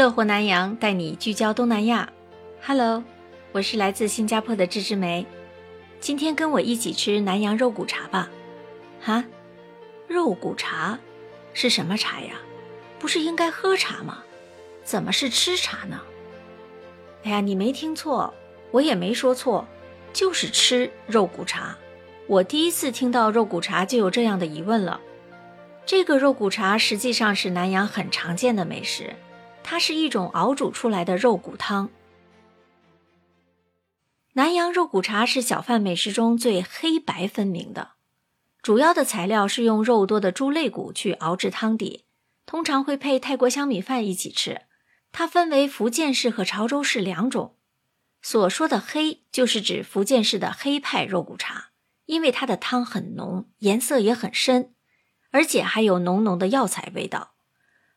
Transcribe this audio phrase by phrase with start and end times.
[0.00, 2.10] 乐活南洋带你聚焦东南亚。
[2.62, 3.04] Hello，
[3.52, 5.26] 我是来自新加坡的芝芝梅。
[6.00, 8.30] 今天跟我一起吃南洋肉骨茶吧。
[9.02, 9.22] 哈，
[10.08, 10.98] 肉骨茶
[11.52, 12.36] 是什么茶呀？
[12.98, 14.24] 不是应该喝茶吗？
[14.84, 16.00] 怎么是吃茶呢？
[17.24, 18.32] 哎呀，你没听错，
[18.70, 19.68] 我也没说错，
[20.14, 21.76] 就是吃肉骨茶。
[22.26, 24.98] 我第一次听到肉骨茶就有这样的疑问了。
[25.84, 29.14] 这个肉骨茶实际上是南洋很常见的美食，
[29.70, 31.90] 它是一种熬煮出来的肉骨汤。
[34.32, 37.92] 南洋肉骨茶是小贩美食中最黑白分明的，
[38.62, 42.04] 主要的材料是用肉多的猪肋骨去熬制汤底，
[42.46, 44.62] 通常会配泰国香米饭一起吃。
[45.12, 47.54] 它分为福建式和潮州式两种。
[48.20, 51.66] 所说的黑，就是指福建式的黑派肉骨茶，
[52.06, 54.74] 因为它的汤很浓，颜色也很深，
[55.30, 57.34] 而且还有浓浓的药材味道。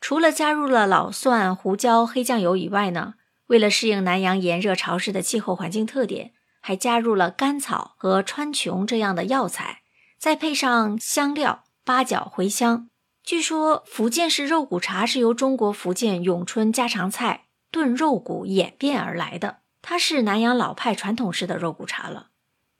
[0.00, 3.14] 除了加入了老蒜、胡椒、黑酱油以外呢？
[3.48, 9.82] 为了适应南洋炎热潮湿的气候环境特点，还加入了甘草和川穹这样的药材，
[10.18, 12.88] 再配上香料八角、茴香。
[13.22, 22.28] 据说福建式肉骨茶是由中国福建永春家常菜炖肉骨演变而来的，它是南洋老派传统式的肉骨茶了，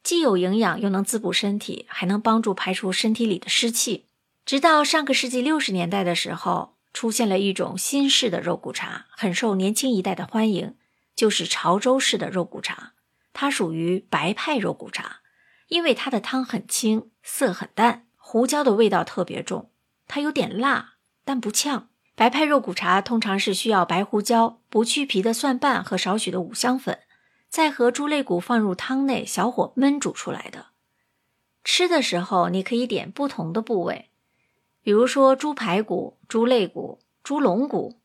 [0.02, 4.06] 既有营养，又能滋补身体，还能帮助排除身体里的湿气。
[4.46, 6.76] 直到上个世纪六十年代的时候。
[6.92, 10.74] 出现了一种新式的肉骨茶，很受年轻一代的欢迎，
[11.14, 12.92] 就是潮州式的肉骨茶。
[13.32, 15.20] 它属于白派肉骨茶，
[15.68, 19.70] 因为它的汤很清，色很淡，胡椒的味道特别重，
[20.08, 21.88] 它有点辣，但不呛。
[22.16, 26.98] 白派肉骨茶通常是需要白胡椒、不去皮的蒜瓣和少许的五香粉，
[27.48, 30.66] 再和猪肋骨放入汤内，小火焖煮出来的。
[31.64, 34.09] 吃的时候，你可以点不同的部位。
[34.82, 38.00] 比如说猪排骨、猪肋骨、猪龙骨，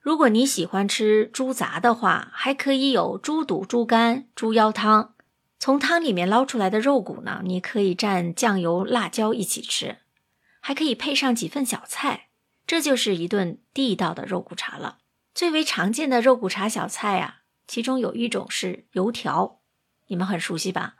[0.00, 5.14] 如果你喜欢吃猪杂的话，还可以有猪肚、猪肝、猪腰汤。
[5.58, 9.98] 从汤里面捞出来的肉骨呢，你可以蘸酱油、辣椒一起吃，
[10.60, 12.28] 还可以配上几份小菜，
[12.66, 14.98] 这就是一顿地道的肉骨茶了。
[15.34, 19.60] 最为常见的肉骨茶小菜啊，其中有一种是油条，
[20.06, 20.94] 你们很熟悉吧？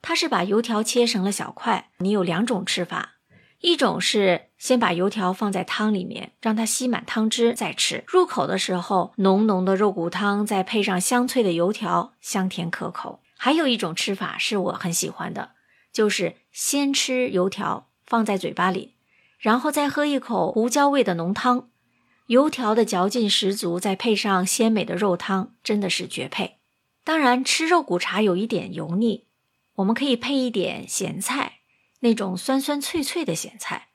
[0.00, 3.16] 它是把油条切成了小块，你有两种吃法。
[3.60, 8.04] 一种是先把油条放在汤里面，让它吸满汤汁再吃。
[8.06, 13.20] 入口的时候，浓浓的肉骨汤再配上香脆的油条，香甜可口。
[13.38, 15.52] 还有一种吃法是我很喜欢的，
[15.94, 18.96] 就是先吃油条放在嘴巴里，
[19.38, 21.70] 然后再喝一口胡椒味的浓汤，
[22.26, 26.58] 油条的嚼劲十足，再配上鲜美的肉汤，真的是绝配。
[27.02, 29.24] 当然，吃肉骨茶有一点油腻，
[29.76, 31.60] 我们可以配一点咸菜。
[32.00, 33.88] 那种酸酸脆脆的咸菜，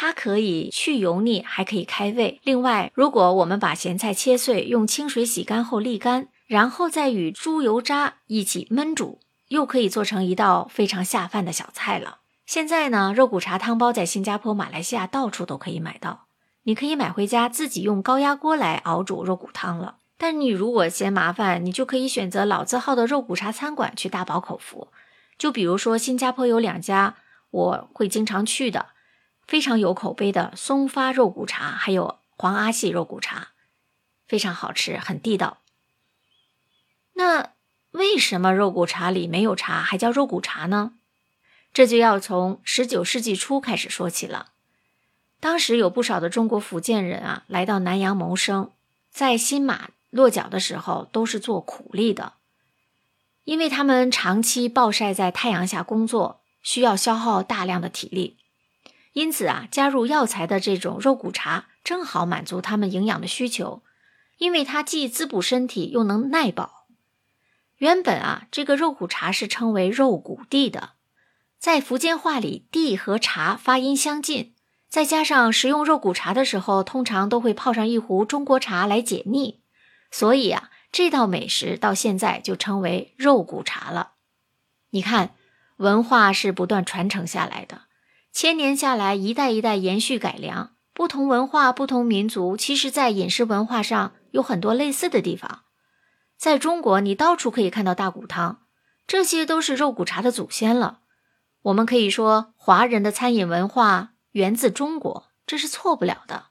[0.00, 2.38] 它可以去油腻，还可以开胃。
[2.44, 12.18] 另外，如果我们把咸菜切碎，用清水洗干后沥干，然后再与猪油渣一起焖煮，又可以做成一道非常下饭的小菜了。
[12.46, 16.26] 现在呢，肉骨茶汤包在新加坡、马来西亚到处都可以买到，
[16.62, 19.96] 你可以买回家自己用高压锅来熬煮肉骨汤了。
[20.16, 24.86] 但你如果嫌麻烦，你就可以选择老字号的肉骨茶餐馆去大饱口福。
[25.36, 27.16] 就比如说，新加坡有两家。
[27.50, 28.90] 我会经常去的，
[29.48, 33.48] 非常有口碑的松发肉骨茶，还有黄阿细肉骨茶，
[34.26, 35.58] 非常好吃，很地道。
[37.14, 37.54] 那
[37.90, 40.92] 为什么肉骨茶里没有茶，还叫肉骨茶呢？
[41.72, 44.52] 这就要从十九世纪初开始说起了。
[45.40, 48.70] 当时有不少的中国福建人啊，来到南洋谋生，
[49.10, 52.34] 在新马落脚的时候都是做苦力的，
[53.44, 56.42] 因为他们长期暴晒在太阳下工作。
[56.60, 58.37] 需要消耗大量的体力，
[59.18, 63.82] 因此啊，加入药材的这种肉骨茶正好满足他们营养的需求，
[64.36, 66.86] 因为它既滋补身体又能耐饱。
[67.78, 70.90] 原本啊，这个肉骨茶是称为肉骨地的，
[71.58, 74.54] 在福建话里，地和茶发音相近，
[74.88, 79.58] 再加上食用肉骨茶的时候，通常都会泡上一壶中国茶来解腻，
[80.12, 84.12] 所以啊，这道美食到现在就称为肉骨茶了。
[84.90, 85.34] 你看。
[85.78, 87.82] 文化是不断传承下来的，
[88.32, 90.74] 千年下来，一代一代延续改良。
[90.92, 95.62] 不同文化、不同民族，其实在饮食文化上有很多类似的地方。
[96.36, 98.62] 在中国，你到处可以看到大骨汤，
[99.06, 101.00] 这些都是肉骨茶的祖先了。
[101.62, 106.46] 我们可以说，华人的餐饮文化源自中国，这是错不了的。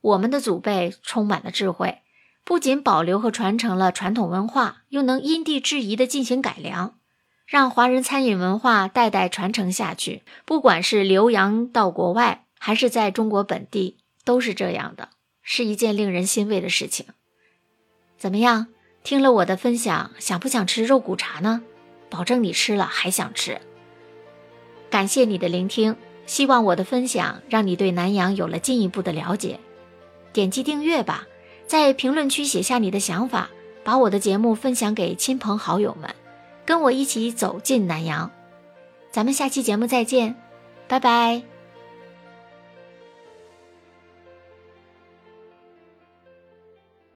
[0.00, 2.02] 我们的祖辈充满了智慧，
[2.44, 6.98] 不仅保留和传承了传统文化，又能因地制宜地进行改良。
[7.46, 15.10] 让华人餐饮文化代代传承下去，不管是留洋到国外，还是在中国本地，都是这样的。
[15.42, 17.06] 是一件令人欣慰的事情。
[18.18, 18.66] 怎么样？
[19.04, 21.62] 听了我的分享，想不想吃肉骨茶呢？
[22.10, 23.60] 保证你吃了还想吃。
[24.90, 25.94] 感谢你的聆听，
[26.26, 29.60] 希望我的分享让你对南阳有了进一步的了解。
[30.32, 31.28] 点击订阅吧，
[31.68, 33.50] 在评论区写下你的想法，
[33.84, 36.12] 把我的节目分享给亲朋好友们，
[36.66, 38.30] 跟我一起走进南阳。
[39.10, 40.34] 咱们下期节目再见，
[40.88, 41.55] 拜拜。